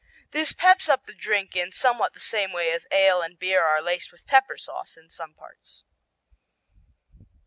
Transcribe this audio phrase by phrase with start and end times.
[0.31, 3.83] This peps up the drinks in somewhat the same way as ale and beer are
[3.83, 5.83] laced with pepper sauce in some parts.